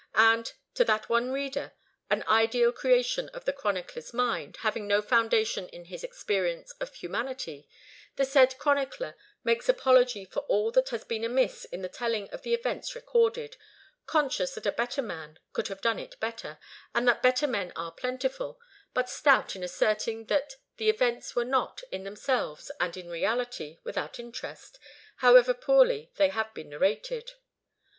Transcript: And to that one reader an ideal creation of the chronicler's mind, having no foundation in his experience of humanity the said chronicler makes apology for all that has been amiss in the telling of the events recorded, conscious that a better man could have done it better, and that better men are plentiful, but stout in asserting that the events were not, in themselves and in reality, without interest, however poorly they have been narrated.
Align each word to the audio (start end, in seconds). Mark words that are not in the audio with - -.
And 0.15 0.51
to 0.73 0.83
that 0.85 1.09
one 1.09 1.29
reader 1.31 1.73
an 2.09 2.23
ideal 2.27 2.71
creation 2.71 3.29
of 3.35 3.45
the 3.45 3.53
chronicler's 3.53 4.15
mind, 4.15 4.57
having 4.61 4.87
no 4.87 4.99
foundation 4.99 5.69
in 5.69 5.85
his 5.85 6.03
experience 6.03 6.71
of 6.79 6.91
humanity 6.95 7.69
the 8.15 8.25
said 8.25 8.57
chronicler 8.57 9.15
makes 9.43 9.69
apology 9.69 10.25
for 10.25 10.39
all 10.49 10.71
that 10.71 10.89
has 10.89 11.03
been 11.03 11.23
amiss 11.23 11.65
in 11.65 11.83
the 11.83 11.87
telling 11.87 12.27
of 12.31 12.41
the 12.41 12.55
events 12.55 12.95
recorded, 12.95 13.57
conscious 14.07 14.55
that 14.55 14.65
a 14.65 14.71
better 14.71 15.03
man 15.03 15.37
could 15.53 15.67
have 15.67 15.81
done 15.81 15.99
it 15.99 16.19
better, 16.19 16.57
and 16.95 17.07
that 17.07 17.21
better 17.21 17.45
men 17.45 17.71
are 17.75 17.91
plentiful, 17.91 18.59
but 18.95 19.07
stout 19.07 19.55
in 19.55 19.61
asserting 19.61 20.25
that 20.25 20.55
the 20.77 20.89
events 20.89 21.35
were 21.35 21.45
not, 21.45 21.83
in 21.91 22.05
themselves 22.05 22.71
and 22.79 22.97
in 22.97 23.07
reality, 23.07 23.77
without 23.83 24.17
interest, 24.19 24.79
however 25.17 25.53
poorly 25.53 26.09
they 26.15 26.29
have 26.29 26.51
been 26.55 26.69
narrated. 26.69 27.33